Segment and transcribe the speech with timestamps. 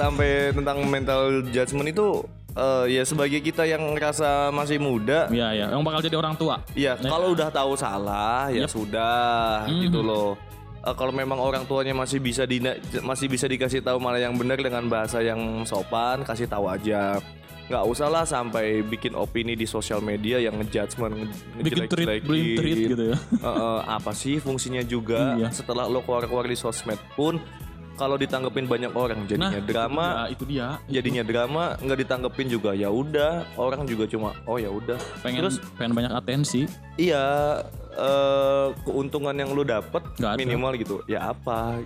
[0.00, 2.06] Sampai tentang mental judgment itu
[2.54, 6.62] eh, ya sebagai kita yang ngerasa masih muda, Iya ya, yang bakal jadi orang tua.
[6.72, 10.34] ya kalau udah tahu salah ya sudah gitu loh.
[10.78, 12.62] Eh, kalau memang orang tuanya masih bisa di
[13.00, 17.18] masih bisa dikasih tahu malah yang benar dengan bahasa yang sopan, kasih tahu aja.
[17.68, 22.56] Nggak usah lah sampai bikin opini di sosial media yang ngejudgment, nge- Bikin tweet, bikin
[22.56, 23.16] tweet gitu ya.
[23.18, 25.52] Eh, eh, apa sih fungsinya juga Iya.
[25.52, 27.36] setelah lo keluar-keluar di sosmed pun
[27.98, 30.68] kalau ditanggepin banyak orang jadinya drama Ya, itu dia.
[30.88, 35.58] jadinya drama nggak ditanggepin juga ya udah orang juga cuma oh ya udah Pengen terus
[35.74, 36.70] pengen banyak atensi.
[36.94, 37.58] iya
[37.92, 40.38] eh, keuntungan yang lo dapet ada.
[40.38, 41.82] minimal gitu ya apa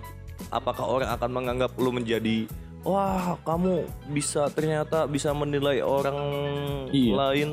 [0.48, 2.44] apakah orang akan menganggap lo menjadi
[2.82, 6.18] wah kamu bisa ternyata bisa menilai orang
[6.90, 7.12] Iya.
[7.16, 7.48] lain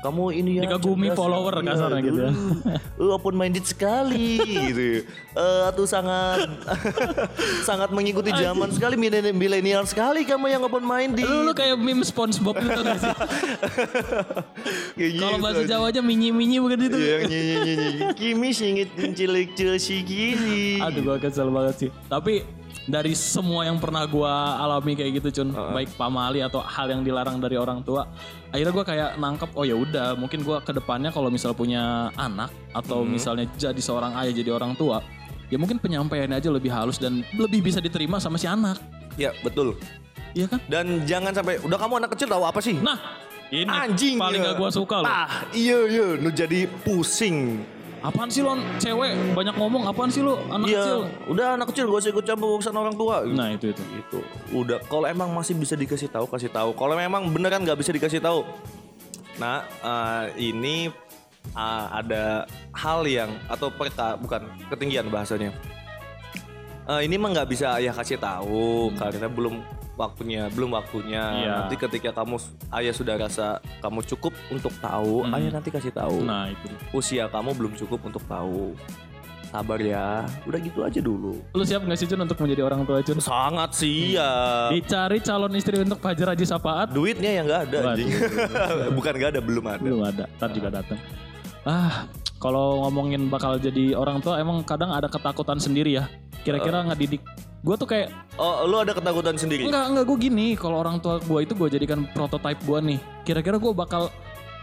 [0.00, 2.32] kamu ini ya Dikagumi cerdas, follower iya, kasarnya gitu ya.
[3.00, 6.42] uh, open minded sekali gitu Eh, atau sangat
[7.68, 8.98] sangat mengikuti zaman sekali
[9.30, 13.14] milenial sekali kamu yang open minded Lu, lu kayak meme SpongeBob gitu gak sih?
[15.22, 15.62] Kalau gitu bahasa.
[15.70, 16.98] Jawa aja minyi-minyi bukan itu.
[16.98, 18.06] Iya, nyi, nyi, nyi, nyi.
[18.18, 20.82] Kimi singit cilik si kiri.
[20.82, 21.90] Aduh gua kesel banget sih.
[22.10, 22.42] Tapi
[22.88, 27.36] dari semua yang pernah gua alami kayak gitu Cun, baik pamali atau hal yang dilarang
[27.36, 28.08] dari orang tua,
[28.48, 32.48] akhirnya gua kayak nangkep oh ya udah, mungkin gua ke depannya kalau misal punya anak
[32.72, 35.04] atau misalnya jadi seorang ayah jadi orang tua,
[35.52, 38.80] ya mungkin penyampaiannya aja lebih halus dan lebih bisa diterima sama si anak.
[39.18, 39.76] Ya betul.
[40.32, 40.60] Iya kan?
[40.70, 42.78] Dan jangan sampai udah kamu anak kecil tahu apa sih?
[42.78, 42.98] Nah,
[43.50, 44.14] ini Anjing.
[44.14, 44.54] paling ya.
[44.54, 45.10] gak gua suka loh.
[45.10, 47.66] Ah, iya iya, lu jadi pusing.
[48.00, 50.98] Apaan sih lo cewek banyak ngomong apaan sih lo anak Iya, kecil?
[51.28, 53.28] udah anak kecil gak usah ikut campur urusan orang tua.
[53.28, 53.82] Nah itu itu.
[53.84, 54.18] Gitu.
[54.56, 56.72] Udah kalau emang masih bisa dikasih tahu kasih tahu.
[56.72, 58.40] Kalau memang beneran nggak bisa dikasih tahu.
[59.36, 60.88] Nah, eh, ini
[61.52, 65.52] eh, ada hal yang atau perka bukan ketinggian bahasanya.
[66.88, 69.60] Eh, ini mah nggak bisa ayah kasih tahu karena belum
[70.00, 71.24] waktunya, belum waktunya.
[71.44, 71.52] Iya.
[71.60, 72.40] Nanti ketika kamu
[72.80, 73.46] ayah sudah rasa
[73.84, 76.24] kamu cukup untuk tahu, ayah nanti kasih tahu.
[76.24, 76.66] Nah itu.
[76.96, 78.72] Usia kamu belum cukup untuk tahu.
[79.50, 81.34] Sabar ya, udah gitu aja dulu.
[81.58, 83.18] Lu siap gak sih Cun untuk menjadi orang tua Cun?
[83.18, 84.70] Sangat siap.
[84.70, 86.94] Dicari calon istri untuk Fajar Haji Sapaat?
[86.94, 87.98] Duitnya yang nggak ada.
[88.96, 89.82] Bukan nggak ada, belum ada.
[89.82, 91.02] Belum ada, ntar juga datang.
[91.66, 92.06] Ah,
[92.38, 96.06] kalau ngomongin bakal jadi orang tua emang kadang ada ketakutan sendiri ya.
[96.42, 97.22] Kira-kira ngedidik.
[97.60, 98.08] Gue tuh kayak,
[98.40, 99.68] Oh, lu ada ketakutan sendiri?
[99.68, 100.46] enggak, enggak gue gini.
[100.56, 102.98] Kalau orang tua gue itu gue jadikan prototype gue nih.
[103.28, 104.08] Kira-kira gue bakal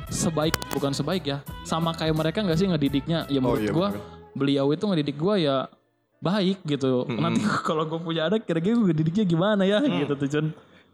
[0.10, 1.38] sebaik, bukan sebaik ya.
[1.62, 3.30] Sama kayak mereka nggak sih ngedidiknya?
[3.30, 3.88] Ya menurut iya, gue,
[4.34, 5.70] beliau itu ngedidik gue ya
[6.18, 7.06] baik gitu.
[7.06, 10.48] Nanti kalau gue punya anak kira-kira gue ngedidiknya gimana ya gitu tuh Cun.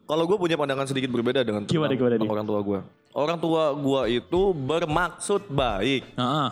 [0.03, 2.79] Kalau gue punya pandangan sedikit berbeda dengan Gimana, gimana orang tua gue.
[3.15, 6.49] Orang tua gue itu bermaksud baik, Nah, ah,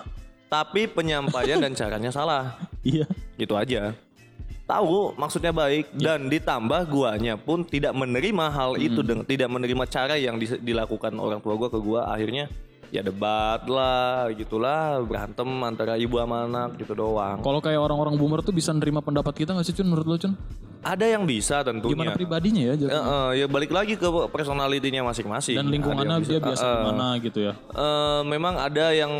[0.47, 2.55] tapi penyampaian dan caranya salah.
[2.87, 3.03] iya.
[3.35, 3.91] Gitu aja.
[4.71, 6.15] Tahu maksudnya baik Iya.
[6.15, 11.11] dan ditambah guanya pun tidak menerima hal itu dengan tidak menerima cara yang dis- dilakukan
[11.13, 12.47] orang tua gue ke gue akhirnya
[12.87, 17.39] ya debat lah gitulah berantem antara ibu sama anak gitu doang.
[17.39, 20.35] Kalau kayak orang-orang boomer tuh bisa nerima pendapat kita gak sih Cun menurut lo Cun?
[20.81, 21.93] Ada yang bisa tentunya.
[21.93, 22.73] Gimana pribadinya ya?
[22.73, 22.99] Jatuhnya?
[22.99, 25.55] eh, ya balik lagi ke personalitinya masing-masing.
[25.55, 27.53] Dan lingkungannya dia biasa eh, eh, gimana gitu ya?
[27.55, 29.11] eh, memang ada yang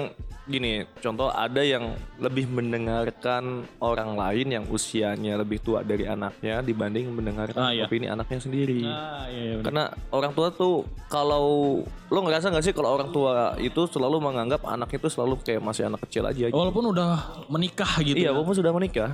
[0.44, 3.44] gini, contoh ada yang lebih mendengarkan
[3.78, 7.85] orang lain yang usianya lebih tua dari anaknya dibanding mendengarkan Ah, iya.
[7.85, 8.81] opini anaknya sendiri.
[8.84, 9.53] Ah iya iya.
[9.56, 9.66] bener.
[9.66, 11.46] Karena orang tua tuh kalau
[11.85, 15.85] lo ngerasa nggak sih kalau orang tua itu selalu menganggap anak itu selalu kayak masih
[15.85, 16.50] anak kecil aja.
[16.50, 17.12] Walaupun udah
[17.47, 19.12] menikah gitu Iya, ya, walaupun sudah menikah.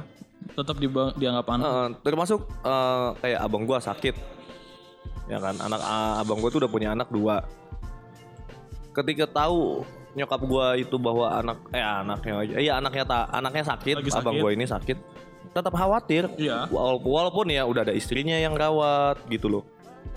[0.47, 1.67] tetap diba- dianggap anak.
[1.67, 4.15] Eh, termasuk eh, kayak abang gua sakit
[5.27, 7.43] ya kan anak ah, abang gua tuh udah punya anak dua
[8.93, 9.83] ketika tahu
[10.17, 14.25] nyokap gua itu bahwa anak eh anaknya aja iya anaknya ta, anaknya sakit, Lagi sakit.
[14.25, 14.97] abang gua ini sakit
[15.53, 16.65] tetap khawatir Iya.
[16.67, 19.63] walaupun, walaupun ya udah ada istrinya yang rawat gitu loh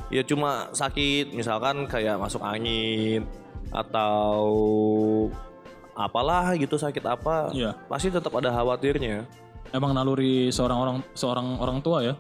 [0.09, 3.29] ya cuma sakit misalkan kayak masuk angin
[3.71, 4.43] atau
[5.95, 7.77] apalah gitu sakit apa Iya.
[7.87, 9.29] pasti tetap ada khawatirnya
[9.71, 12.15] Emang naluri seorang orang seorang orang tua ya.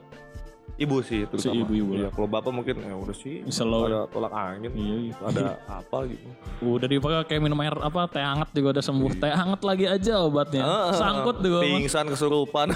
[0.76, 1.56] Ibu sih terutama.
[1.66, 3.42] ibu-ibu Iya, kalau bapak mungkin ya udah sih.
[3.50, 3.88] Slow.
[3.88, 4.70] Ada tolak angin.
[4.72, 5.14] Iya, iya.
[5.20, 5.42] Ada
[5.82, 6.26] apa gitu.
[6.62, 9.10] Udah dipakai kayak minum air apa teh hangat juga udah sembuh.
[9.18, 10.62] Teh hangat lagi aja obatnya.
[10.64, 10.92] Heeh.
[10.96, 11.58] Sangkut juga.
[11.64, 12.66] Pingsan kesurupan.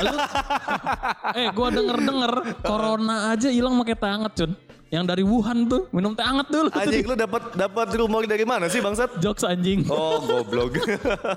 [1.38, 2.32] eh gua denger-denger
[2.64, 4.52] corona aja hilang pakai teh hangat, Cun.
[4.92, 6.68] Yang dari Wuhan tuh minum teh hangat dulu.
[6.70, 9.18] Anjing lu dapat dapat rumor dari mana sih bangsat?
[9.18, 9.88] Jokes anjing.
[9.90, 10.76] Oh, goblok.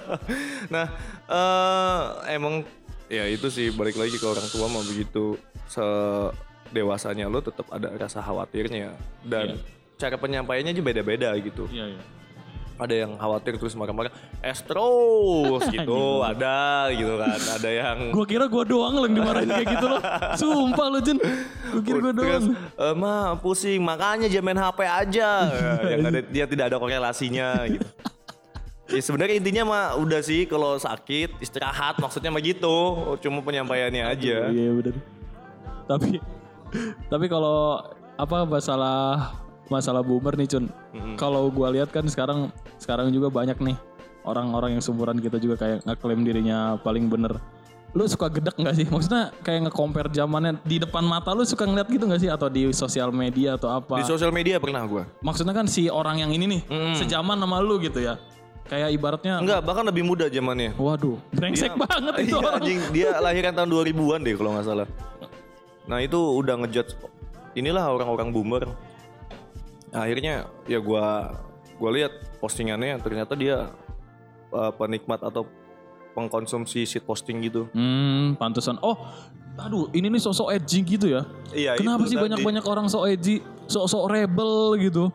[0.74, 0.86] nah,
[1.32, 2.62] eh emang
[3.08, 5.84] ya itu sih balik lagi ke orang tua mah begitu se
[6.70, 8.94] dewasanya lo tetap ada rasa khawatirnya
[9.24, 9.58] dan Iya.
[9.98, 11.66] cara penyampaiannya aja beda-beda gitu.
[11.70, 12.02] Iya iya.
[12.78, 18.46] ada yang khawatir terus marah-marah es terus gitu ada gitu kan ada yang Gua kira
[18.46, 20.02] gua doang yang dimarahin kayak gitu loh.
[20.40, 21.18] Sumpah lo Jun.
[21.74, 22.54] Gua kira gua terus doang.
[22.78, 25.30] "Eh, ma pusing makanya jangan main HP aja
[25.90, 27.88] yang ada, dia tidak ada korelasinya gitu
[28.88, 32.78] Ya sebenarnya intinya mah udah sih kalau sakit istirahat maksudnya mah gitu
[33.20, 34.48] cuma penyampaiannya aja.
[34.48, 34.96] Iya bener.
[35.84, 36.22] Tapi
[37.08, 37.82] tapi kalau
[38.16, 39.32] apa masalah
[39.68, 40.66] masalah boomer nih Cun.
[41.16, 43.78] Kalau gua lihat kan sekarang sekarang juga banyak nih
[44.24, 47.36] orang-orang yang seumuran kita juga kayak ngeklaim dirinya paling bener.
[47.96, 48.86] Lu suka gedek nggak sih?
[48.86, 52.70] Maksudnya kayak nge-compare zamannya di depan mata lu suka ngeliat gitu nggak sih atau di
[52.70, 53.98] sosial media atau apa?
[53.98, 55.04] Di sosial media pernah gua.
[55.24, 56.62] Maksudnya kan si orang yang ini nih
[56.96, 58.20] sejaman sama lu gitu ya.
[58.68, 60.76] Kayak ibaratnya Enggak, bahkan lebih muda zamannya.
[60.76, 62.60] waduh, brengsek banget itu Iya, orang.
[62.60, 64.88] anjing, dia lahiran tahun 2000-an deh kalau nggak salah.
[65.88, 67.00] Nah, itu udah ngejudge
[67.58, 68.64] inilah orang-orang boomer.
[69.90, 71.34] Nah, akhirnya ya gua
[71.80, 72.12] gua lihat
[72.44, 73.72] postingannya ternyata dia
[74.52, 75.48] uh, penikmat atau
[76.14, 77.70] pengkonsumsi shit posting gitu.
[77.72, 78.82] Hmm, pantesan.
[78.82, 78.98] Oh,
[79.58, 81.22] aduh, ini nih sosok edgy gitu ya.
[81.54, 85.14] Iya, Kenapa sih banyak-banyak orang sok edgy, sok-sok rebel gitu?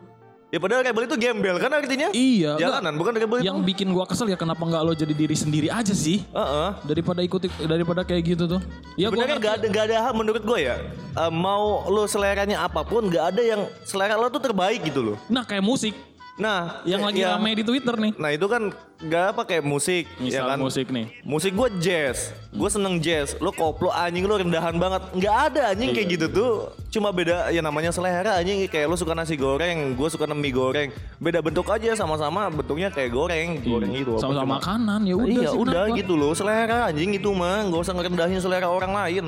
[0.53, 2.13] Ya padahal rebel itu gembel kan artinya?
[2.13, 2.61] Iya.
[2.61, 3.49] Jalanan bukan rebel itu.
[3.49, 6.21] Yang bikin gua kesel ya kenapa nggak lo jadi diri sendiri aja sih?
[6.29, 6.69] Heeh.
[6.85, 8.61] Daripada ikut daripada kayak gitu tuh.
[8.93, 10.77] Ya gua Sebenarnya gak ada gak ada hal menurut gue ya.
[11.17, 15.17] eh, mau lo seleranya apa pun gak ada yang selera lo tuh terbaik gitu loh.
[15.25, 15.97] Nah, kayak musik
[16.33, 18.17] Nah, yang lagi ya- rame di Twitter nih.
[18.17, 20.57] Nah itu kan gak apa kayak musik, Misal ya kan?
[20.57, 21.05] musik nih.
[21.21, 23.37] Musik gue jazz, gue seneng jazz.
[23.37, 25.13] Lo koplo anjing lo rendahan banget.
[25.13, 26.13] Nggak ada anjing kayak Iya.
[26.17, 26.51] gitu tuh.
[26.89, 28.65] Cuma beda ya namanya selera anjing.
[28.65, 30.89] Kayak lo suka nasi goreng, gue suka mie goreng.
[31.15, 34.17] Beda bentuk aja sama-sama bentuknya kayak goreng, goreng gitu.
[34.17, 34.21] Iya.
[34.25, 35.99] Sama-sama makanan ya udah Iya sih, udah kenapa?
[36.01, 36.31] gitu loh.
[36.33, 39.25] Selera anjing itu mah nggak usah ngerendahin selera orang lain.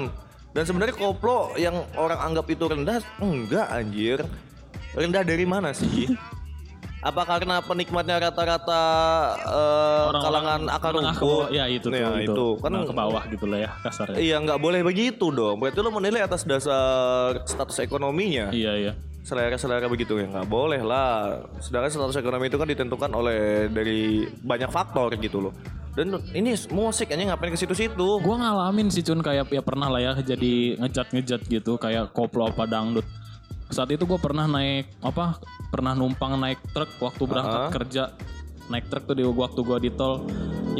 [0.51, 4.25] Dan sebenarnya koplo yang orang anggap itu rendah enggak anjir.
[4.95, 6.15] Rendah dari mana sih?
[7.05, 8.83] Apa karena penikmatnya rata-rata
[9.45, 11.53] eh, Orang-orang kalangan akar rumput?
[11.53, 12.33] Ya itu tuh, Ya, itu.
[12.33, 12.47] itu.
[12.57, 14.17] Kan Menengah ke bawah gitu lah ya kasarnya.
[14.17, 15.61] Iya nggak boleh begitu dong.
[15.61, 18.49] Berarti lo menilai atas dasar status ekonominya.
[18.49, 18.93] Iya, iya.
[19.21, 21.45] Selera-selera begitu ya nggak boleh lah.
[21.61, 25.53] Sedangkan status ekonomi itu kan ditentukan oleh dari banyak faktor gitu loh.
[25.93, 28.19] Dan ini musik aja ngapain ke situ-situ?
[28.19, 32.65] Gua ngalamin sih Cun kayak ya pernah lah ya jadi ngejat-ngejat gitu kayak koplo apa
[32.65, 33.05] dangdut.
[33.75, 35.35] Saat itu gue pernah naik apa
[35.67, 38.15] pernah numpang naik truk waktu berangkat kerja.
[38.71, 40.23] Naik truk tuh di waktu gua di tol.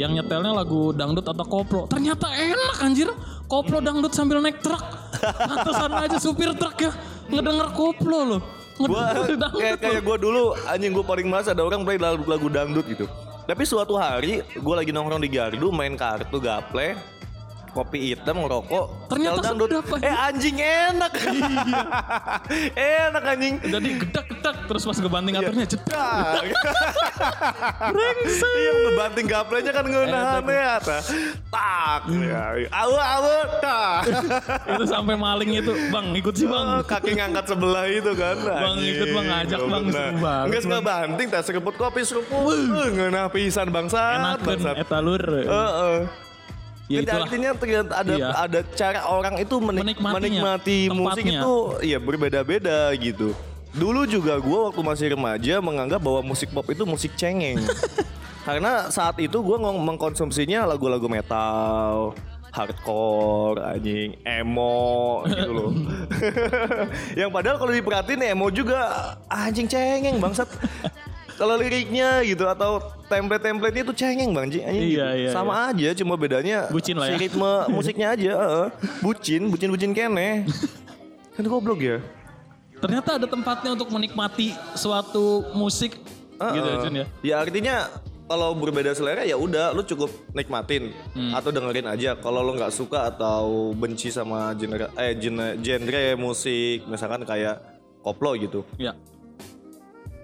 [0.00, 1.84] Yang nyetelnya lagu dangdut atau koplo.
[1.92, 3.12] Ternyata enak anjir.
[3.52, 4.80] Koplo dangdut sambil naik truk.
[5.20, 6.90] Pantesan aja supir truk ya
[7.28, 8.40] ngedenger koplo loh.
[8.80, 12.48] Gua ngedenger kayak kayak gua dulu anjing gua paling males ada orang play lagu, lagu
[12.48, 13.04] dangdut gitu.
[13.44, 16.96] Tapi suatu hari gua lagi nongkrong di Gardu main kartu gaple
[17.76, 21.12] kopi hitam ngerokok Ternyata dangdut sedap, eh anjing enak
[23.04, 26.40] enak anjing jadi gedak-gedak terus pas ngebanting aturnya jedar
[27.94, 28.54] Brengsek.
[28.56, 30.74] Iya ngebanting gaplenya kan ngeunahan ya.
[30.80, 30.98] ta.
[31.48, 32.00] Tak.
[32.10, 32.44] Ya.
[32.72, 34.00] Awu awu tak.
[34.76, 38.36] itu sampai maling itu bang ikut sih bang Oh, Kaki ngangkat sebelah itu kan.
[38.42, 42.58] Bang, ikut, Bang, ngajak, Bang, seru banget, Enggak suka banting tas seruput kopi seruput.
[42.92, 44.18] Ngeunah pisan bangsat.
[44.18, 44.74] enakan bangsat.
[44.82, 46.25] eta lur Heeh.
[46.86, 48.28] Ya Jadi artinya ternyata ada Iya.
[48.36, 51.40] ada cara orang itu menik- Menikmatinya, menikmati musik tempatnya.
[51.40, 53.34] itu iya berbeda-beda gitu.
[53.72, 57.60] Dulu juga gue waktu masih remaja menganggap bahwa musik pop itu musik cengeng.
[58.46, 62.14] Karena saat itu gue mengkonsumsinya lagu-lagu metal,
[62.48, 65.70] hardcore, anjing, emo gitu loh.
[67.18, 68.78] Yang padahal kalau diperhatiin emo juga
[69.26, 70.46] anjing cengeng bangsat.
[71.36, 74.58] Kalau liriknya gitu atau template-templatenya itu cengeng bang Ji.
[74.58, 75.20] Anjing Iya, gitu.
[75.20, 77.18] iya, Sama aja cuma bedanya Bucin lah si ya.
[77.18, 78.30] ritme musiknya aja.
[78.34, 78.66] heeh.
[78.98, 80.48] Bucin, bucin-bucin kene.
[81.32, 82.00] kan goblok ya.
[82.76, 85.96] ternyata ada tempatnya untuk menikmati suatu musik
[86.36, 87.76] gitu ya Jun ya Ya artinya
[88.26, 91.32] kalau berbeda selera ya udah lu cukup nikmatin Hmm.
[91.32, 92.12] atau dengerin aja.
[92.14, 97.60] Kalau lu nggak suka atau benci sama genre eh genre, genre musik misalkan kayak
[97.98, 98.60] koplo gitu.
[98.76, 98.92] ya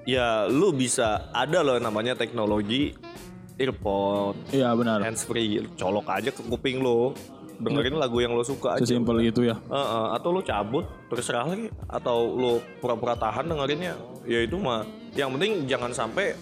[0.03, 2.91] Ya lu bisa ada loh namanya teknologi
[3.55, 7.15] earphone, iya benar hands free, colok aja ke kuping lu.
[7.63, 8.83] Dengerin lagu yang lu suka aja.
[8.83, 13.95] sesimpel itu ya Heeh, atau lu cabut terserah lagi atau lu pura-pura tahan dengerinnya
[14.27, 14.83] ya itu mah
[15.15, 16.35] yang penting jangan sampai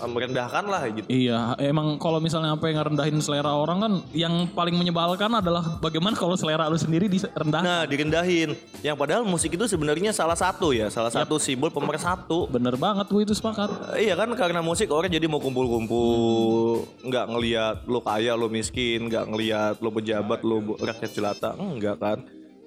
[0.00, 1.06] merendahkan lah gitu.
[1.06, 6.14] Iya, emang kalau misalnya apa yang ngerendahin selera orang kan yang paling menyebalkan adalah bagaimana
[6.14, 7.62] kalau selera lu sendiri direndah.
[7.62, 8.52] nah direndahin.
[8.80, 13.22] Yang padahal musik itu sebenarnya salah satu ya salah satu simbol pemersatu Bener banget gue
[13.22, 13.96] itu sepakat.
[13.96, 19.08] Eh, Iya kan karena musik orang jadi mau kumpul-kumpul nggak ngelihat lo kaya lo miskin
[19.08, 22.18] nggak ngelihat lo pejabat lo bu- rakyat jelata enggak kan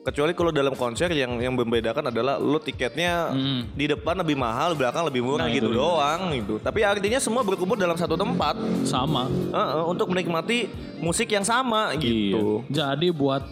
[0.07, 3.67] Kecuali kalau dalam konser yang yang membedakan adalah lu tiketnya Hmm.
[3.75, 6.53] di depan lebih mahal, di belakang lebih murah Nah, gitu itu doang gitu.
[6.57, 9.27] Tapi artinya semua berkumpul dalam satu tempat Sama.
[9.27, 12.63] Heeh, untuk menikmati musik yang sama gitu.
[12.63, 12.87] Iya.
[12.87, 13.43] Jadi buat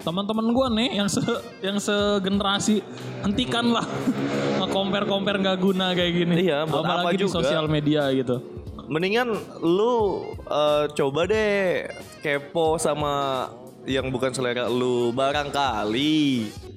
[0.00, 1.20] teman-teman gua nih yang se
[1.60, 2.80] yang segenerasi
[3.20, 3.84] hentikanlah
[4.64, 6.48] nge-compare-compare nggak guna kayak gini.
[6.48, 7.44] Iya, buat apa Apalagi di juga.
[7.44, 8.40] sosial media gitu.
[8.88, 11.84] Mendingan lu eh, coba deh
[12.18, 13.46] kepo sama
[13.88, 16.24] yang bukan selera lu barangkali.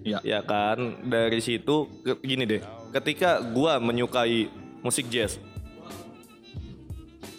[0.08, 0.20] Iya.
[0.24, 1.04] Ya kan?
[1.04, 2.62] Dari situ ke- gini deh.
[2.94, 4.48] Ketika gua menyukai
[4.84, 5.40] musik jazz.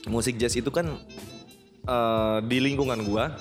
[0.04, 1.00] Musik jazz itu kan
[1.85, 3.33] eh, di lingkungan gua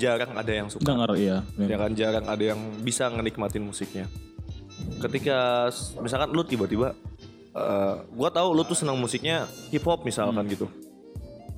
[0.00, 0.82] jarang ada yang suka.
[0.82, 1.46] Dengar iya.
[1.58, 4.10] Ya kan jarang ada yang bisa ngenikmatin musiknya.
[4.98, 5.70] Ketika
[6.02, 6.94] misalkan lu tiba-tiba
[7.54, 10.66] eh, gua tahu lu tuh senang musiknya hip hop misalkan gitu.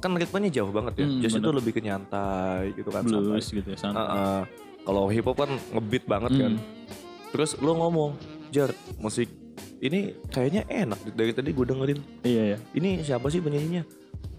[0.05, 1.07] Kan ritmenya jauh banget ya.
[1.09, 3.09] Hmm, Jazz itu lebih ke nyantai gitu kan.
[3.09, 3.79] Blues gitu ya.
[3.81, 4.05] santai.
[4.05, 4.41] Heeh.
[4.85, 6.53] Kalau hip hop kan ngebeat banget kan.
[6.61, 7.33] Hmm.
[7.33, 8.13] Terus lu ngomong,
[8.53, 8.69] "Jar,
[9.01, 9.33] musik
[9.81, 12.01] ini kayaknya enak dari tadi gue dengerin.
[12.21, 12.57] Iya ya.
[12.77, 13.89] Ini siapa sih penyanyinya?"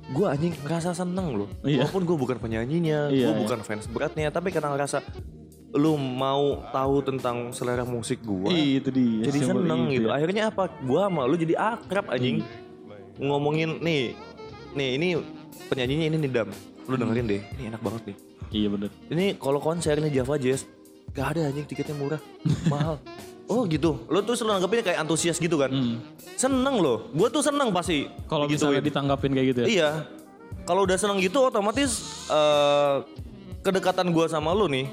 [0.05, 1.49] Gue anjing ngerasa seneng loh.
[1.65, 1.81] Iya.
[1.81, 3.41] Walaupun gue bukan penyanyinya, Iya, gue iya.
[3.41, 5.01] bukan fans beratnya, tapi karena ngerasa
[5.73, 9.25] lu mau tahu tentang selera musik gue, Itu dia.
[9.25, 10.07] jadi seneng itu gitu.
[10.07, 10.13] ya.
[10.13, 10.69] Akhirnya apa?
[10.85, 12.45] Gue sama lu jadi akrab anjing.
[13.17, 14.13] Ngomongin nih,
[14.77, 15.09] nih ini
[15.71, 16.49] penyanyinya ini nih Dam.
[16.85, 18.17] Lu dengerin deh, ini enak banget nih.
[18.53, 18.89] Iya bener.
[19.09, 20.69] Ini kalau konser nih Java Jazz,
[21.11, 22.21] gak ada anjing tiketnya murah,
[22.71, 23.01] mahal.
[23.45, 25.69] Oh gitu, lo tuh selalu nanggepin kayak antusias gitu kan?
[25.69, 26.01] Hmm.
[26.33, 28.09] Seneng loh, gue tuh seneng pasti.
[28.25, 28.73] Kalau digituin.
[28.73, 29.67] misalnya ditanggapin kayak gitu ya.
[29.69, 29.89] Iya,
[30.65, 33.05] kalau udah seneng gitu otomatis eh,
[33.61, 34.89] kedekatan gue sama lu nih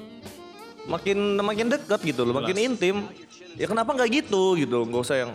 [0.85, 3.09] makin makin dekat gitu loh, makin intim.
[3.57, 4.85] Ya kenapa nggak gitu gitu?
[4.89, 5.33] Gak usah yang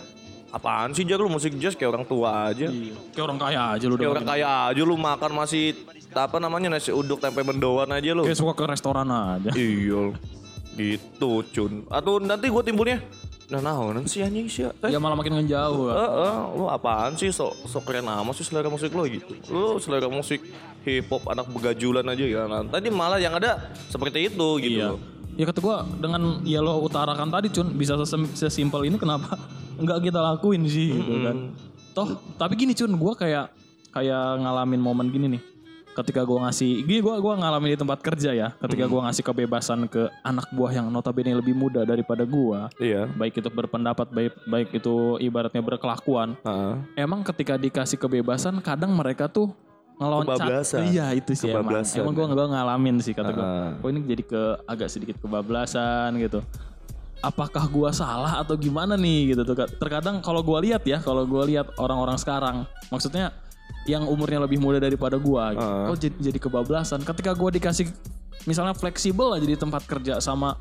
[0.48, 2.68] apaan sih jar lu musik jazz kayak orang tua aja.
[2.68, 2.96] Iya.
[3.12, 5.64] Kayak orang kaya aja lu Kayak orang kaya aja lu makan masih
[6.10, 8.24] apa namanya nasi uduk tempe mendoan aja lu.
[8.24, 9.52] Kayak suka ke restoran aja.
[9.52, 10.16] Iya
[10.78, 13.02] gitu cun Atau nanti gue timbulnya
[13.48, 15.90] Nah nahonan sih anjing sih Eh, Ya malah makin ngejauh.
[15.90, 15.96] kan.
[15.98, 20.06] eh, lu apaan sih sok sok keren amat sih selera musik lo gitu Lu selera
[20.06, 20.38] musik
[20.86, 23.58] hip hop anak begajulan aja ya nah, Tadi malah yang ada
[23.90, 24.90] seperti itu gitu Iya.
[25.34, 27.98] Ya kata gua dengan ya lo utarakan tadi Cun bisa
[28.34, 29.34] sesimpel ini kenapa
[29.78, 31.54] nggak kita lakuin sih gitu kan.
[31.94, 33.54] Toh tapi gini Cun gua kayak
[33.94, 35.44] kayak ngalamin momen gini nih.
[35.98, 38.54] Ketika gua ngasih gini gua gua ngalamin di tempat kerja ya.
[38.62, 42.70] Ketika gua ngasih kebebasan ke anak buah yang notabene lebih muda daripada gua.
[42.78, 46.38] Iya Baik itu berpendapat baik baik itu ibaratnya berkelakuan.
[46.46, 47.02] Heeh.
[47.02, 49.50] Emang ketika dikasih kebebasan kadang mereka tuh
[49.98, 50.38] ngeloncat.
[50.38, 50.80] Kebablasan.
[50.94, 51.66] Iya itu sih emang.
[51.66, 51.98] Kebablasan.
[52.06, 53.42] Emang gue gak ngalamin sih kata gue.
[53.42, 53.70] Heeh.
[53.82, 56.46] Kok ini jadi ke agak sedikit kebablasan gitu.
[57.18, 59.66] Apakah gua salah atau gimana nih gitu tuh.
[59.82, 63.34] Terkadang kalau gua lihat ya, kalau gua lihat orang-orang sekarang, maksudnya
[63.90, 65.74] yang umurnya lebih muda daripada gua, gitu.
[65.90, 67.02] Oh jadi, jadi kebablasan.
[67.02, 67.90] Ketika gua dikasih
[68.46, 70.56] misalnya fleksibel aja di tempat kerja sama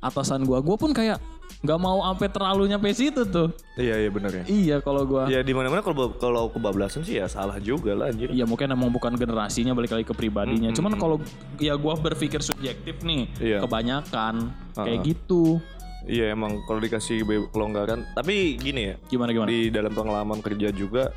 [0.00, 1.20] atasan gua, gua pun kayak
[1.58, 3.50] nggak mau sampai terlalu nyampe situ tuh.
[3.74, 7.18] Iya iya bener ya Iya kalau gua Ya di mana mana kalau kalau kebablasan sih
[7.18, 10.70] ya salah juga lah anjir Iya mungkin emang bukan generasinya balik lagi ke pribadinya.
[10.70, 11.18] Cuman kalau
[11.58, 13.58] ya gua berpikir subjektif nih, Iya.
[13.66, 15.58] kebanyakan kayak gitu.
[16.06, 18.06] Iya emang kalau dikasih kelonggaran.
[18.14, 19.50] Tapi gini ya Gimana gimana?
[19.50, 21.10] di dalam pengalaman kerja juga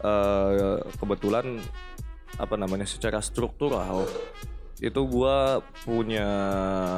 [0.00, 1.58] eh, kebetulan
[2.34, 4.06] apa namanya secara struktural
[4.78, 6.26] itu gua punya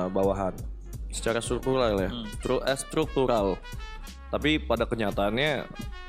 [0.08, 0.56] bawahan.
[1.12, 2.10] Secara struktural ya.
[2.36, 3.56] Stru- eh, struktural.
[4.26, 5.64] Tapi pada kenyataannya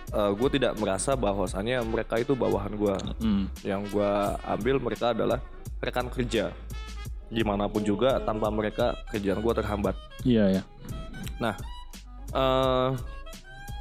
[0.08, 2.96] gue tidak merasa bahwasannya mereka itu bawahan gua.
[3.20, 3.52] Hmm.
[3.62, 5.44] yang gua ambil mereka adalah
[5.80, 6.56] rekan kerja.
[7.28, 9.96] Gimana pun juga tanpa mereka kerjaan gua terhambat.
[10.24, 10.64] Iya ya.
[11.38, 11.54] Nah,
[12.30, 12.90] eh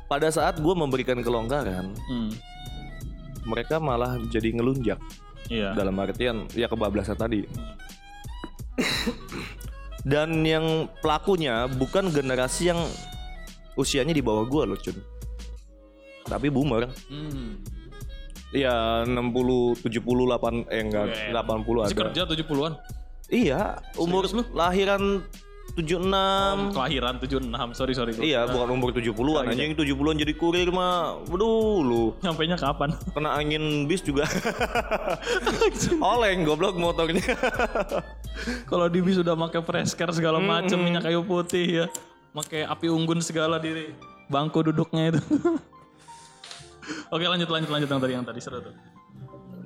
[0.07, 2.31] pada saat gue memberikan kelonggaran, Hmm.
[3.43, 4.99] mereka malah jadi ngelunjak
[5.47, 5.75] Iya.
[5.75, 7.43] dalam artian ya kebablasan tadi.
[10.07, 12.79] Dan yang pelakunya bukan generasi yang
[13.75, 14.95] usianya di bawah gue loh, Cun.
[16.25, 16.87] Tapi boomer.
[17.11, 17.59] Hmm.
[18.55, 21.35] Ya 60, 70, 8, eh enggak, Oke.
[21.35, 22.03] 80 Masih ada.
[22.07, 22.73] kerja 70-an.
[23.27, 23.63] Iya,
[23.99, 24.55] umur Serius lu?
[24.55, 25.03] lahiran
[25.77, 26.73] 76.
[26.73, 27.77] Kelahiran 76.
[27.77, 28.13] Sorry sorry.
[28.17, 29.53] Iya, bukan umur 70-an.
[29.53, 31.21] Anjing 70-an jadi kurir mah.
[31.29, 32.05] Waduh, lu.
[32.25, 32.97] Nyampe nya kapan?
[33.15, 34.25] kena angin bis juga
[36.01, 37.21] oleng goblok motornya
[38.65, 41.87] Kalau di bis udah pakai fresker segala macem minyak kayu putih ya.
[42.33, 43.93] Pakai api unggun segala di
[44.33, 45.21] bangku duduknya itu.
[47.15, 48.75] Oke lanjut lanjut lanjut yang tadi yang tadi seru tuh.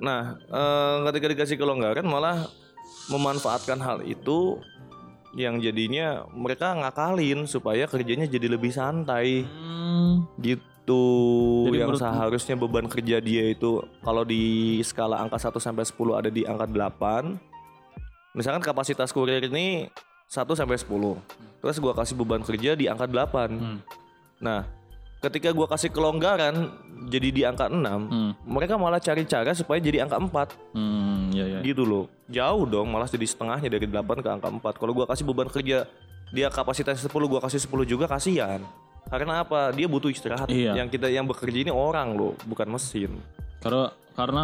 [0.01, 2.49] nah eh, ketika dikasih kelonggaran malah
[3.13, 4.57] memanfaatkan hal itu
[5.31, 10.27] yang jadinya mereka ngakalin supaya kerjanya jadi lebih santai Hmm.
[10.43, 16.19] gitu Jadi yang seharusnya beban kerja dia itu kalau di skala angka 1 sampai 10
[16.19, 17.39] ada di angka 8
[18.33, 19.87] misalkan kapasitas kurir ini
[20.27, 21.19] 1 sampai 10.
[21.59, 23.51] Terus gua kasih beban kerja di angka 8.
[24.39, 24.63] Nah,
[25.21, 26.73] ketika gua kasih kelonggaran
[27.03, 27.77] jadi di angka 6,
[28.43, 31.59] mereka malah cari cara supaya jadi angka 4 Hmm, ya ya.
[31.61, 32.05] gitu loh.
[32.27, 34.73] Jauh dong, malah jadi setengahnya dari 8 ke angka 4.
[34.75, 35.85] Kalau gua kasih beban kerja
[36.29, 38.61] dia kapasitas 10, gua kasih 10 juga kasihan.
[39.07, 39.69] Karena apa?
[39.71, 40.47] Dia butuh istirahat.
[40.47, 40.77] Iya.
[40.77, 43.17] Yang kita yang bekerja ini orang loh, bukan mesin.
[43.59, 44.43] Karena karena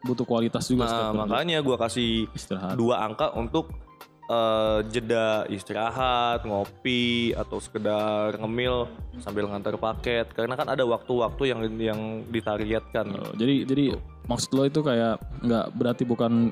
[0.00, 2.74] butuh kualitas juga Nah, makanya gua kasih istirahat.
[2.74, 3.70] dua angka untuk
[4.26, 8.90] eh, jeda istirahat, ngopi atau sekedar ngemil
[9.22, 10.30] sambil ngantar paket.
[10.34, 13.06] Karena kan ada waktu-waktu yang yang ditargetkan.
[13.14, 13.84] Oh, jadi jadi
[14.26, 16.50] maksud lo itu kayak nggak berarti bukan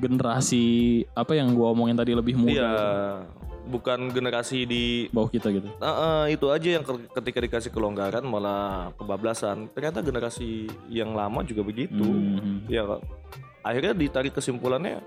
[0.00, 0.64] generasi
[1.12, 2.72] apa yang gua omongin tadi lebih muda Iya,
[3.68, 5.68] bukan generasi di bawah kita gitu.
[5.76, 9.68] Nah, eh, itu aja yang ke- ketika dikasih kelonggaran malah kebablasan.
[9.76, 12.00] Ternyata generasi yang lama juga begitu.
[12.00, 12.64] Hmm.
[12.66, 12.88] Ya,
[13.60, 15.04] akhirnya ditarik kesimpulannya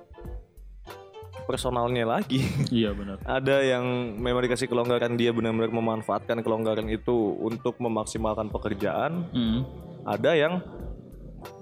[1.46, 2.42] personalnya lagi.
[2.74, 3.22] Iya benar.
[3.24, 3.86] Ada yang
[4.18, 9.30] memang dikasih kelonggaran dia benar-benar memanfaatkan kelonggaran itu untuk memaksimalkan pekerjaan.
[9.30, 9.62] Hmm.
[10.04, 10.54] Ada yang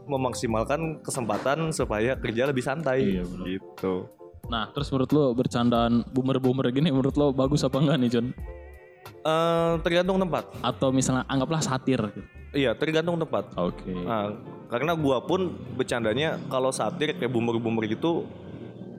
[0.07, 3.19] memaksimalkan kesempatan supaya kerja lebih santai.
[3.19, 3.45] Iya, benar.
[3.45, 3.93] Gitu.
[4.49, 8.27] Nah, terus menurut lo bercandaan boomer-boomer gini menurut lo bagus apa enggak nih, John?
[9.21, 10.49] Eh, tergantung tempat.
[10.65, 12.25] Atau misalnya anggaplah satir gitu.
[12.51, 13.53] Iya, tergantung tempat.
[13.55, 13.93] Oke.
[13.93, 14.35] Nah,
[14.67, 18.27] karena gua pun bercandanya kalau satir kayak boomer-boomer gitu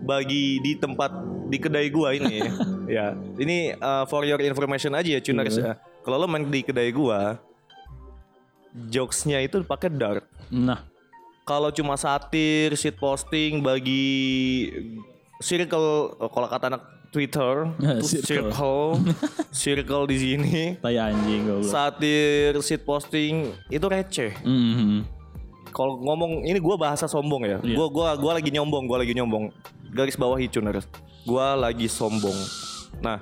[0.02, 1.10] bagi di tempat
[1.46, 2.42] di kedai gua ini
[2.96, 3.14] ya.
[3.34, 5.78] Ini uh, for your information aja ya Cuners ya.
[6.02, 7.38] Kalau lo main di kedai gua
[8.88, 10.24] jokesnya itu pakai dark.
[10.48, 10.88] Nah,
[11.42, 14.70] Kalau cuma satir, shit posting bagi
[15.42, 17.66] circle oh, kalau kata anak Twitter
[18.00, 18.22] Circle.
[18.24, 18.82] circle
[19.52, 21.66] circle di sini tai anjing goblok.
[21.66, 24.32] satir, shit posting itu receh.
[24.40, 25.02] Hmm.
[25.72, 27.58] Kalau ngomong ini gua bahasa sombong ya.
[27.64, 27.74] Iya.
[27.74, 29.50] Gua gua gua lagi nyombong, gua lagi nyombong.
[29.90, 30.86] Garis bawah Cuners.
[31.24, 32.36] Gua lagi sombong.
[33.00, 33.18] Nah,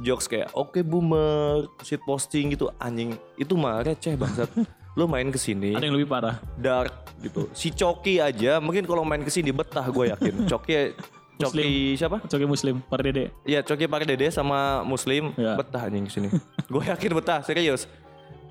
[0.00, 3.14] jokes kayak oke boomer, shit posting gitu anjing.
[3.34, 4.50] Itu mah receh bangsat.
[4.98, 6.42] Lu main ke sini Ada yang lebih parah.
[6.58, 6.90] dark
[7.22, 7.46] gitu.
[7.54, 10.34] Si Coki aja mungkin kalau main ke sini betah gue yakin.
[10.50, 10.92] Coki
[11.40, 12.20] Coki siapa?
[12.20, 13.32] Coki Muslim, Pardede.
[13.48, 15.56] Iya, Coki Pak Dede sama Muslim Ya.
[15.56, 16.28] betah anjing sini.
[16.72, 17.88] gue yakin betah, serius.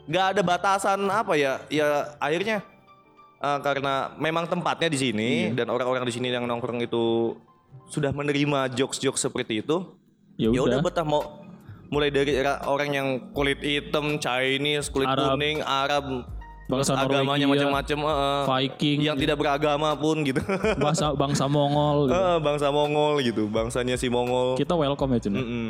[0.09, 1.61] Gak ada batasan apa ya?
[1.69, 2.65] Ya akhirnya
[3.37, 7.37] eh, karena memang tempatnya di sini dan orang-orang di sini yang nongkrong itu
[7.85, 9.85] sudah menerima jokes-jokes seperti itu.
[10.33, 10.89] Ya Ya udah udah.
[10.89, 11.45] betah mau
[11.89, 15.37] mulai dari orang yang kulit hitam, Chinese, kulit Arab.
[15.37, 16.05] kuning, Arab,
[16.69, 20.37] Bangsa agamanya macam-macam, eh, Viking, yang tidak beragama pun gitu.
[20.85, 22.05] bangsa bangsa Mongol.
[22.05, 22.13] gitu.
[22.13, 24.53] Eh, bangsa Mongol gitu, bangsanya si Mongol.
[24.53, 25.33] Kita welcome ya, Cun.
[25.33, 25.69] Mm-mm.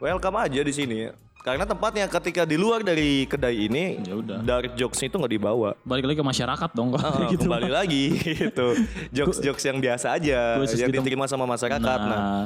[0.00, 1.12] Welcome aja di sini.
[1.42, 5.74] Karena tempatnya ketika di luar dari kedai ini, Ya dark jokes itu nggak dibawa.
[5.82, 7.42] Balik lagi ke masyarakat dong Ah, gitu.
[7.42, 8.14] kembali lagi
[8.46, 8.78] gitu.
[9.10, 11.82] Jokes-jokes yang biasa aja, Khusus yang tem- diterima sama masyarakat.
[11.98, 12.44] Nah, Nah,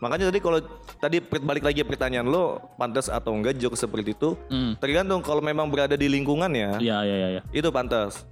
[0.00, 0.56] makanya tadi kalau
[0.96, 4.32] tadi balik lagi pertanyaan lo, pantas atau enggak jokes seperti itu?
[4.48, 4.80] hmm.
[4.80, 7.28] Tergantung kalau memang berada di lingkungannya, Iya, iya, iya.
[7.36, 7.42] Ya.
[7.52, 8.24] itu pantas.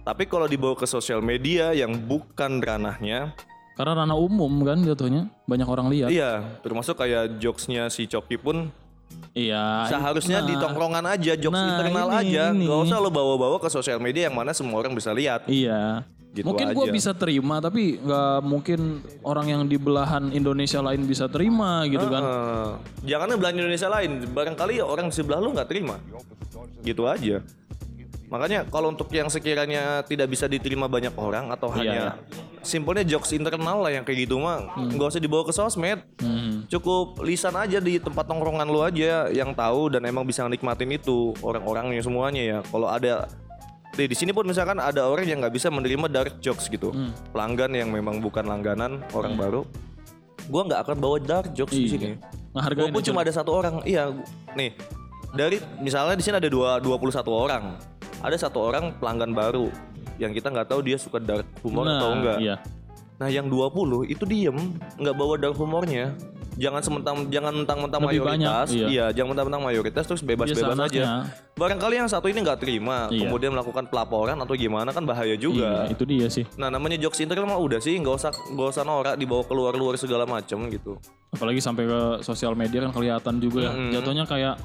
[0.00, 3.34] Tapi kalau dibawa ke sosial media yang bukan ranahnya,
[3.74, 5.26] Karena ranah umum kan jatuhnya.
[5.44, 6.08] Banyak orang lihat.
[6.08, 8.70] iya, termasuk kayak jokesnya si Coki pun
[9.36, 9.92] Iya.
[9.92, 12.64] Seharusnya nah, di tongkrongan aja, jokes Nah, internal ini, aja, ini.
[12.64, 15.44] nggak usah lo bawa-bawa ke sosial media yang mana semua orang bisa lihat.
[15.44, 16.08] Iya.
[16.32, 21.32] Gitu mungkin gue bisa terima tapi nggak mungkin orang yang di belahan Indonesia lain bisa
[21.32, 22.20] terima gitu kan.
[22.20, 22.70] Eh,
[23.08, 25.96] jangan belahan Indonesia lain, barangkali orang di sebelah lo nggak terima.
[26.84, 27.40] Gitu aja.
[28.28, 32.04] Makanya kalau untuk yang sekiranya tidak bisa diterima banyak orang atau Iya, hanya
[32.66, 36.02] simpelnya jokes internal lah yang kayak gitu mah nggak usah dibawa ke sosmed.
[36.18, 36.66] Hmm.
[36.66, 41.30] Cukup lisan aja di tempat nongkrongan lu aja yang tahu dan emang bisa nikmatin itu
[41.40, 42.58] orang-orangnya semuanya ya.
[42.66, 43.30] Kalau ada
[43.94, 47.14] di di sini pun misalkan ada orang yang nggak bisa menerima dark jokes gitu, Hmm.
[47.32, 49.62] pelanggan yang memang bukan langganan orang baru,
[50.50, 51.92] gua nggak akan bawa dark jokes di Iya.
[51.94, 52.10] sini.
[52.52, 54.10] Walaupun cuma ada satu orang, iya
[54.52, 54.74] nih
[55.32, 57.76] dari misalnya di sini ada dua 21 orang,
[58.20, 59.68] ada satu orang pelanggan baru
[60.16, 62.38] yang kita nggak tahu dia suka dark humor atau enggak.
[62.40, 62.56] Iya.
[63.16, 64.56] Nah yang 20 itu diem
[65.00, 66.12] nggak bawa dark humornya.
[66.56, 68.86] Jangan sementang jangan mentang-mentang mayoritas, banyak, iya.
[68.88, 71.04] iya jangan mentang-mentang mayoritas terus bebas-bebas Biasa aja.
[71.52, 73.28] Barangkali yang satu ini nggak terima, Iya.
[73.28, 75.84] kemudian melakukan pelaporan atau gimana kan bahaya juga.
[75.84, 76.48] Iya, itu dia sih.
[76.56, 80.24] Nah namanya jokes internal mah udah sih nggak usah nggak usah norak dibawa keluar-luar segala
[80.24, 80.96] macem gitu.
[81.28, 83.72] Apalagi sampai ke sosial media kan kelihatan juga ya.
[83.76, 83.92] Mm-mm.
[83.92, 84.56] Jatuhnya kayak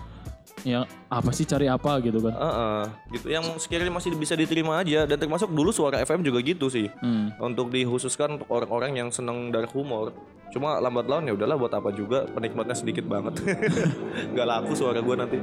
[0.61, 2.33] ya apa sih cari apa gitu kan.
[2.33, 2.83] Heeh,
[3.17, 3.25] gitu.
[3.33, 6.87] Yang sekiranya masih bisa diterima aja dan termasuk dulu suara FM juga gitu sih.
[7.01, 7.33] Hmm.
[7.41, 10.13] Untuk dikhususkan untuk orang-orang yang seneng dark humor.
[10.51, 13.39] Cuma lambat laun ya udahlah buat apa juga penikmatnya sedikit banget.
[14.35, 15.39] Gak laku suara gue nanti.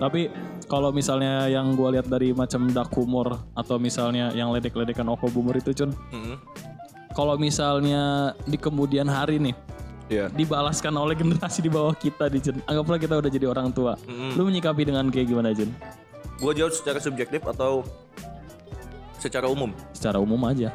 [0.00, 0.32] Tapi
[0.64, 5.60] kalau misalnya yang gue lihat dari macam dark humor atau misalnya yang ledek-ledekan Oko Boomer
[5.60, 5.92] itu Cun.
[5.92, 6.36] Mm-mm.
[7.12, 9.56] Kalau misalnya di kemudian hari nih
[10.06, 10.30] Iya.
[10.30, 12.62] dibalaskan oleh generasi di bawah kita di Jun.
[12.62, 13.98] Anggaplah kita udah jadi orang tua.
[14.08, 15.70] Lu menyikapi dengan kayak gimana Jun?
[16.38, 17.82] Gue jawab secara subjektif atau
[19.18, 19.74] secara umum?
[19.90, 20.70] Secara umum aja.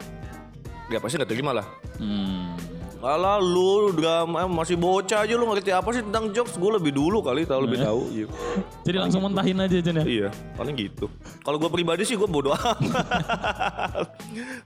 [0.91, 1.67] Ya pasti nggak terima lah.
[1.95, 2.59] Hmm.
[3.01, 6.53] Alah lu drama masih bocah aja lu ngerti apa sih tentang jokes?
[6.53, 8.01] Gue lebih dulu kali tahu lebih tahu.
[8.13, 8.27] Iya.
[8.85, 10.05] Jadi langsung mentahin aja Jun ya.
[10.05, 11.09] Iya, paling gitu.
[11.41, 12.77] Kalau gue pribadi sih gue bodoh amat.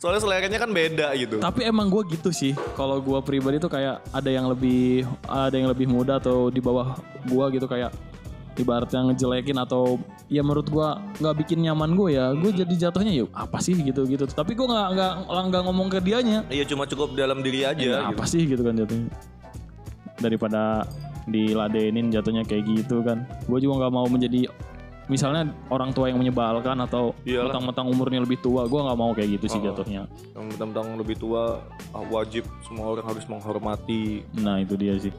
[0.04, 1.39] Soalnya seleranya kan beda gitu.
[1.39, 2.52] Tapi emang gue gitu sih.
[2.76, 7.00] Kalau gue pribadi tuh kayak ada yang lebih ada yang lebih muda atau di bawah
[7.24, 7.95] gue gitu kayak
[8.56, 10.00] ibaratnya ngejelekin atau
[10.32, 10.88] ya menurut gue
[11.22, 12.32] nggak bikin nyaman gue ya.
[12.36, 14.26] Gue jadi jatuhnya ya apa sih gitu gitu.
[14.28, 16.44] Tapi gue nggak nggak nggak ngomong ke dianya.
[16.48, 17.80] Iya cuma cukup dalam diri aja.
[17.80, 18.12] Ya, gitu.
[18.15, 19.10] apa sih gitu kan jatuhnya.
[20.20, 20.88] Daripada
[21.28, 23.28] diladenin jatuhnya kayak gitu kan.
[23.50, 24.48] Gue juga nggak mau menjadi
[25.06, 28.65] misalnya orang tua yang menyebalkan atau mentang-mentang umurnya lebih tua.
[28.65, 30.10] Gue nggak mau kayak gitu sih jatuhnya.
[30.34, 31.62] Yang tentang lebih tua
[31.94, 34.26] ah, wajib semua orang harus menghormati.
[34.38, 35.13] Nah itu dia sih.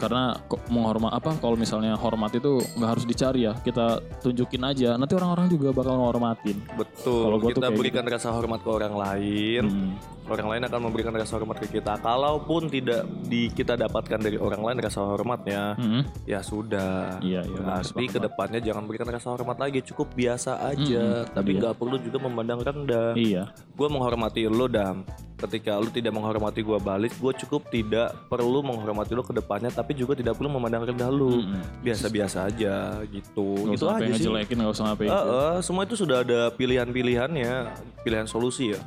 [0.00, 0.32] Karena
[0.72, 3.52] menghormat apa kalau misalnya hormat itu nggak harus dicari ya.
[3.54, 4.96] Kita tunjukin aja.
[4.96, 6.56] Nanti orang-orang juga bakal menghormatin.
[6.74, 7.28] Betul.
[7.28, 9.64] Kalau kita berikan rasa hormat ke orang lain.
[9.68, 9.92] Hmm.
[10.30, 11.98] Orang lain akan memberikan rasa hormat ke kita.
[11.98, 16.06] Kalaupun tidak di kita dapatkan dari orang lain rasa hormatnya, Hmm.
[16.22, 17.18] ya sudah.
[17.18, 19.82] Iya, iya, Berarti ke depannya jangan berikan rasa hormat lagi.
[19.82, 21.26] Cukup biasa aja.
[21.26, 23.18] Tapi nggak perlu juga memandang rendah.
[23.18, 23.50] Iya.
[23.70, 25.08] gue menghormati lo dam
[25.40, 29.98] ketika lo tidak menghormati gue balik gue cukup tidak perlu menghormati lo ke depannya tapi
[29.98, 31.42] juga tidak perlu memandang rendah lo
[31.82, 35.10] biasa-biasa aja gitu Gak itu usah aja sih ngejelekin, gak usah ngapain.
[35.10, 37.52] Eh, eh, semua itu sudah ada pilihan-pilihannya
[38.00, 38.78] pilihan solusi ya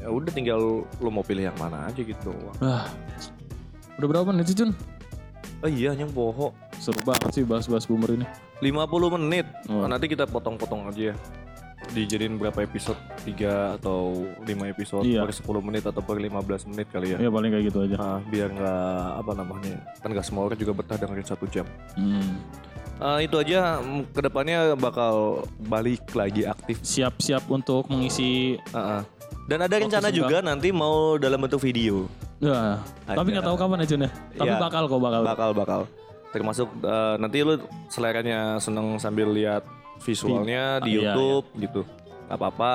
[0.00, 0.56] ya udah tinggal
[0.88, 2.32] lo mau pilih yang mana aja gitu
[2.64, 2.88] Ah.
[4.00, 4.72] Udah berapa menit sih Jun?
[5.60, 8.24] oh iya yang bohong Seru banget sih bahas-bahas boomer ini.
[8.64, 9.84] 50 menit Oh.
[9.84, 11.14] nanti kita potong-potong aja ya
[11.96, 15.24] dijadiin berapa episode 3 atau 5 episode Iya.
[15.24, 17.96] per 10 menit atau per 15 menit kali ya Ya paling kayak gitu aja.
[17.96, 18.84] Nah, biar nggak
[19.24, 21.64] apa namanya kan nggak semua orang juga betah dengerin satu jam.
[21.96, 22.36] Hmm.
[22.96, 26.80] Eh, itu aja ke depannya bakal balik lagi aktif.
[26.80, 29.02] Siap-siap untuk mengisi Heeh.
[29.46, 32.10] Dan ada rencana juga nanti mau dalam bentuk video.
[32.36, 34.10] Ya, tapi nggak tahu kapan ya Jun ya.
[34.34, 34.60] Tapi Iya.
[34.60, 35.20] bakal kok bakal.
[35.24, 35.80] Bakal bakal.
[36.34, 37.54] Termasuk eh, nanti lu
[37.88, 39.64] seleranya seneng sambil lihat
[40.00, 41.80] visualnya di Iya, YouTube gitu.
[42.26, 42.72] Gak apa-apa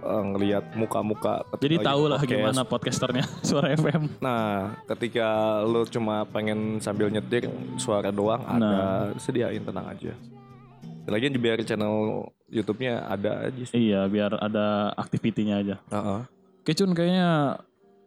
[0.00, 1.44] eh, ngelihat muka-muka.
[1.56, 2.32] Jadi tahu lah podcast.
[2.32, 4.02] gimana podcasternya Suara FM.
[4.18, 5.28] Nah, ketika
[5.62, 9.16] lu cuma pengen sambil nyetir suara doang ada Nah.
[9.16, 10.12] sediain tenang aja.
[11.04, 13.90] Lagian biar channel YouTube-nya ada aja sih.
[13.90, 15.76] Iya, biar ada aktivitinya aja.
[15.90, 16.20] Heeh.
[16.60, 17.58] Oke Cun, kayaknya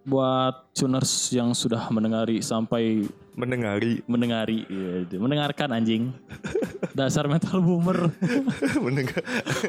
[0.04, 6.14] buat tuners yang sudah mendengari sampai Mendengari, mendengari, iya, mendengarkan anjing.
[6.94, 8.14] Dasar metal boomer.
[8.86, 9.22] mendengar.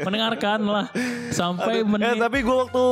[0.05, 0.87] mendengarkan lah
[1.33, 2.21] sampai eh menit.
[2.21, 2.85] tapi gue waktu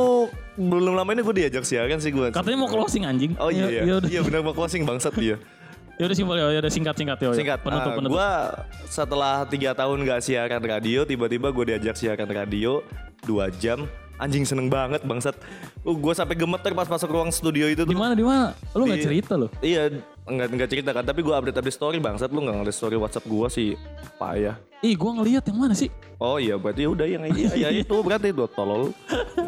[0.57, 2.33] belum lama ini gue diajak siaran sih gue.
[2.33, 3.37] Katanya mau closing anjing.
[3.37, 3.81] Oh iya, iya.
[3.85, 5.37] Ya iya benar mau closing bangsat dia.
[5.93, 7.29] ya udah simpel ya, ya udah singkat singkat ya.
[7.29, 7.37] ya.
[7.37, 8.13] Singkat, Penutup ah, penutup.
[8.17, 8.29] gue
[8.89, 12.81] setelah tiga tahun gak siaran radio, tiba-tiba gue diajak siaran radio
[13.21, 13.85] dua jam.
[14.21, 15.35] Anjing seneng banget bangsat.
[15.81, 17.97] Uh, gue sampai gemeter pas masuk ruang studio itu Di tuh.
[17.97, 18.53] mana di mana?
[18.77, 19.49] Lu nggak cerita lo?
[19.59, 19.89] Iya,
[20.29, 23.25] enggak enggak cerita kan, tapi gue update update story bangsat lu nggak ngeliat story WhatsApp
[23.25, 23.69] gue sih
[24.15, 24.55] payah.
[24.83, 25.87] Ih, gua ngelihat yang mana sih?
[26.19, 28.91] Oh iya, berarti udah yang iya, ya itu berarti itu tolol.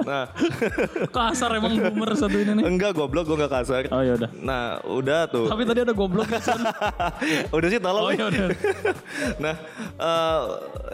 [0.04, 0.28] Nah,
[1.15, 2.63] Kasar emang boomer satu ini nih.
[2.63, 3.88] enggak goblok gue nggak kasar.
[3.95, 4.30] Oh ya udah.
[4.39, 5.48] Nah, udah tuh.
[5.48, 6.28] Tapi tadi ada goblok.
[7.56, 8.08] Udah sih tolol.
[8.08, 8.19] Oh nih.
[8.19, 8.48] ya udah.
[9.43, 9.56] nah,
[10.00, 10.41] eh,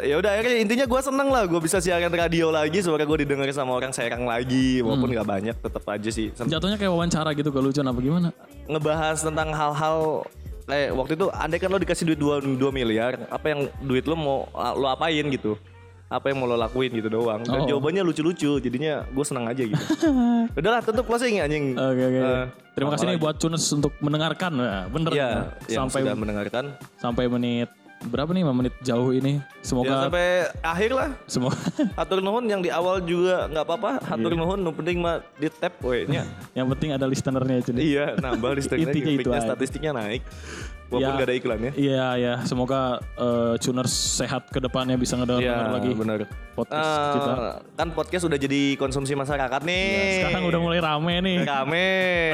[0.09, 3.49] ya udah akhirnya intinya gue seneng lah gue bisa siaran radio lagi suara gue didengar
[3.53, 7.59] sama orang Serang lagi walaupun nggak banyak tetap aja sih Jatuhnya kayak wawancara gitu ke
[7.61, 8.29] lucu apa gimana?
[8.69, 10.25] ngebahas tentang hal-hal
[10.71, 14.15] kayak waktu itu andai kan lo dikasih duit 2, 2 miliar apa yang duit lo
[14.15, 15.59] mau lo apain gitu
[16.07, 17.67] apa yang mau lo lakuin gitu doang dan Oh.
[17.67, 19.83] jawabannya lucu-lucu jadinya gue senang aja gitu
[20.59, 22.19] udahlah tutup closing ya anjing Oke oke.
[22.19, 24.51] Eh, Terima kasih nih buat Cunes untuk mendengarkan.
[24.53, 25.11] Nah, bener.
[25.11, 25.29] ya
[25.67, 26.63] sampai sudah mendengarkan
[26.95, 27.67] sampai menit
[28.09, 28.43] berapa nih?
[28.47, 29.37] 5 menit jauh ini.
[29.37, 31.57] ya Semoga sampai akhir lah semoga
[31.99, 33.91] Hatur nuhun yang di awal juga nggak apa-apa.
[34.01, 36.25] Hatur nuhun, nu penting mah di tap we nya.
[36.57, 37.77] yang penting ada listenernya Cun.
[37.77, 39.53] iya, nambah Intinya itu aja.
[39.53, 40.25] statistiknya naik.
[40.91, 41.15] Walaupun Ya.
[41.15, 41.71] nggak ada iklannya.
[41.73, 42.79] Iya ya, semoga
[43.15, 46.27] eh, Cuners sehat ke depannya bisa ngedengar Iya, lagi benar.
[46.51, 47.31] podcast Eh, kita.
[47.73, 49.87] kan podcast udah jadi konsumsi masyarakat nih.
[49.87, 51.37] Iya, Sekarang udah mulai rame nih.
[51.41, 51.87] rame.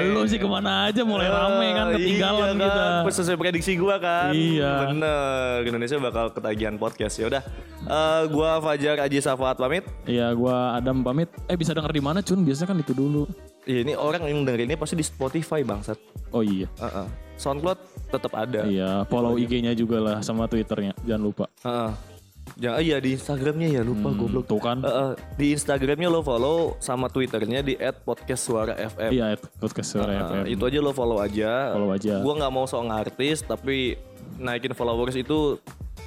[0.09, 2.85] Lu sih ke mana aja mulai rame kan ketinggalan iya kita.
[2.99, 4.33] kan, Sesuai prediksi gua kan.
[4.33, 4.73] Iya.
[4.87, 5.57] Bener.
[5.63, 7.13] Indonesia bakal ketagihan podcast.
[7.15, 7.43] Ya udah.
[7.79, 9.85] Eh, gua Fajar Aji Safaat pamit.
[10.03, 11.29] Iya, gua Adam pamit.
[11.45, 12.41] Eh bisa denger di mana Cun?
[12.41, 13.29] Biasanya kan itu dulu.
[13.67, 15.99] Iya, ini orang yang dengerin ini pasti di Spotify bangsat.
[16.31, 16.71] Oh iya.
[16.79, 17.07] Heeh.
[17.35, 18.63] SoundCloud tetap ada.
[18.63, 20.95] Iya, follow IG-nya juga lah sama Twitternya.
[21.03, 21.45] Jangan lupa.
[21.61, 21.91] Heeh.
[22.57, 24.47] Jangan iya di Instagramnya ya lupa goblok.
[24.47, 24.79] Tuh kan.
[24.79, 29.11] Eh, eh, di Instagramnya lo follow sama Twitternya di @podcastsuara_fm.
[29.11, 30.43] Iya, podcast suara Nah, FM.
[30.49, 31.75] itu aja lo follow aja.
[31.75, 32.23] Follow aja.
[32.23, 33.99] Gua nggak mau sok ngartis tapi
[34.37, 35.59] naikin followers itu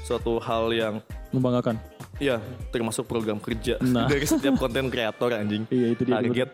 [0.03, 0.95] suatu hal yang
[1.31, 1.77] Membanggakan.
[2.17, 4.09] ya termasuk program kerja Nah.
[4.11, 5.69] dari setiap konten kreator anjing.
[5.69, 6.51] Iya, itu dia, Target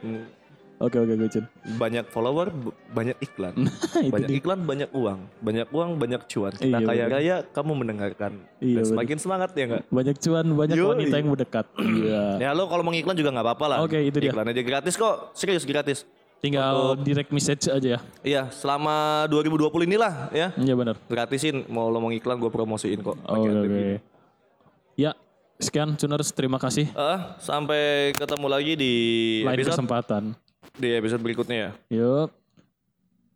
[0.79, 1.45] oke, oke, Cun.
[1.75, 2.53] banyak follower,
[2.91, 3.55] banyak iklan.
[3.99, 4.39] itu banyak dia.
[4.39, 5.19] iklan, banyak uang.
[5.41, 6.53] Banyak uang, banyak cuan.
[6.53, 7.15] Kita Iya, kaya bener.
[7.17, 8.33] raya, kamu mendengarkan.
[8.57, 8.91] Iya, Dan bener.
[8.93, 9.83] semakin semangat ya nggak?
[9.89, 10.89] Banyak cuan, banyak Yoi.
[10.93, 11.67] wanita yang mendekat.
[11.97, 12.23] Iya.
[12.39, 13.79] Ya lo kalau mau ngiklan juga nggak apa-apa lah.
[13.83, 14.31] Oke, itu dia.
[14.31, 16.05] Iklan aja gratis kok, serius gratis.
[16.37, 18.01] Tinggal direct message aja ya.
[18.21, 20.53] Iya, selama 2020 inilah ya.
[20.53, 21.01] Iya benar.
[21.07, 23.17] Gratisin, mau lo mau ngiklan gue promosiin kok.
[23.25, 23.85] Oke, oke.
[24.95, 25.17] Ya,
[25.57, 26.89] sekian Cuners, terima kasih.
[26.89, 28.93] Eh, sampai ketemu lagi di
[29.43, 30.37] Lain episode kesempatan.
[30.77, 31.71] Di episode berikutnya ya.
[31.93, 32.46] Yuk.